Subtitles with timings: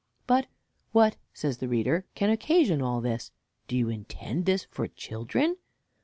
[0.25, 0.47] But
[0.93, 3.31] what, says the reader, can occasion all this?
[3.67, 5.57] do you intend this for children?